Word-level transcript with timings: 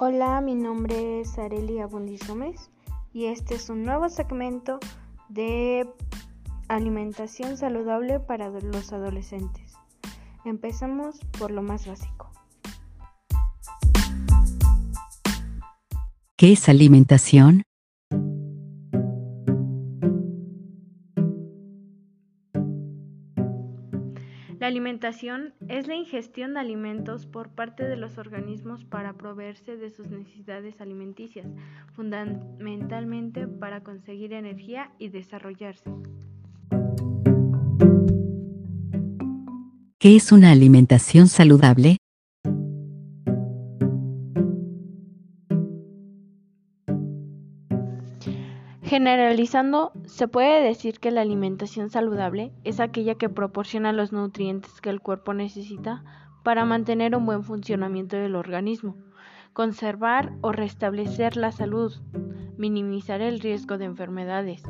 Hola, 0.00 0.40
mi 0.40 0.54
nombre 0.54 1.22
es 1.22 1.36
Arelia 1.40 1.88
Bundis 1.88 2.24
Gómez 2.28 2.70
y 3.12 3.24
este 3.24 3.56
es 3.56 3.68
un 3.68 3.82
nuevo 3.82 4.08
segmento 4.08 4.78
de 5.28 5.88
alimentación 6.68 7.56
saludable 7.56 8.20
para 8.20 8.48
los 8.48 8.92
adolescentes. 8.92 9.72
Empezamos 10.44 11.18
por 11.36 11.50
lo 11.50 11.62
más 11.62 11.88
básico. 11.88 12.30
¿Qué 16.36 16.52
es 16.52 16.68
alimentación? 16.68 17.64
La 24.60 24.66
alimentación 24.66 25.54
es 25.68 25.86
la 25.86 25.94
ingestión 25.94 26.54
de 26.54 26.60
alimentos 26.60 27.26
por 27.26 27.48
parte 27.48 27.84
de 27.84 27.96
los 27.96 28.18
organismos 28.18 28.84
para 28.84 29.12
proveerse 29.12 29.76
de 29.76 29.90
sus 29.90 30.08
necesidades 30.08 30.80
alimenticias, 30.80 31.46
fundamentalmente 31.94 33.46
para 33.46 33.84
conseguir 33.84 34.32
energía 34.32 34.90
y 34.98 35.10
desarrollarse. 35.10 35.88
¿Qué 40.00 40.16
es 40.16 40.32
una 40.32 40.50
alimentación 40.50 41.28
saludable? 41.28 41.98
Generalizando, 48.88 49.92
se 50.06 50.28
puede 50.28 50.62
decir 50.62 50.98
que 50.98 51.10
la 51.10 51.20
alimentación 51.20 51.90
saludable 51.90 52.52
es 52.64 52.80
aquella 52.80 53.16
que 53.16 53.28
proporciona 53.28 53.92
los 53.92 54.12
nutrientes 54.12 54.80
que 54.80 54.88
el 54.88 55.02
cuerpo 55.02 55.34
necesita 55.34 56.02
para 56.42 56.64
mantener 56.64 57.14
un 57.14 57.26
buen 57.26 57.44
funcionamiento 57.44 58.16
del 58.16 58.34
organismo, 58.34 58.96
conservar 59.52 60.32
o 60.40 60.52
restablecer 60.52 61.36
la 61.36 61.52
salud, 61.52 61.92
minimizar 62.56 63.20
el 63.20 63.40
riesgo 63.40 63.76
de 63.76 63.84
enfermedades, 63.84 64.62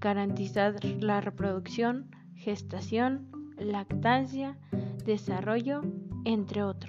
garantizar 0.00 0.82
la 0.82 1.20
reproducción, 1.20 2.10
gestación, 2.36 3.28
lactancia, 3.58 4.56
desarrollo, 5.04 5.82
entre 6.24 6.62
otros. 6.62 6.87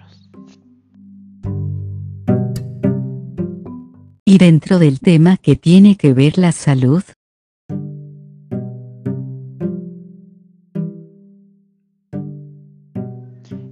Y 4.30 4.38
dentro 4.38 4.78
del 4.78 5.00
tema 5.00 5.38
que 5.38 5.56
tiene 5.56 5.98
que 5.98 6.14
ver 6.14 6.38
la 6.38 6.52
salud, 6.52 7.02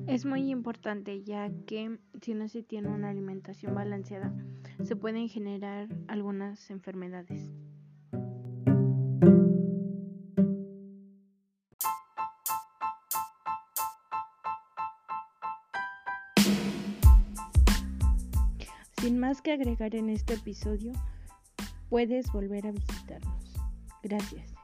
Es 0.07 0.25
muy 0.25 0.49
importante 0.49 1.21
ya 1.21 1.51
que 1.67 1.99
si 2.23 2.33
no 2.33 2.47
se 2.47 2.63
tiene 2.63 2.87
una 2.87 3.09
alimentación 3.09 3.75
balanceada, 3.75 4.33
se 4.81 4.95
pueden 4.95 5.29
generar 5.29 5.89
algunas 6.07 6.71
enfermedades. 6.71 7.51
Sin 19.07 19.19
más 19.19 19.41
que 19.41 19.53
agregar 19.53 19.95
en 19.95 20.09
este 20.09 20.33
episodio, 20.33 20.91
puedes 21.87 22.29
volver 22.33 22.67
a 22.67 22.73
visitarnos. 22.73 23.55
Gracias. 24.03 24.56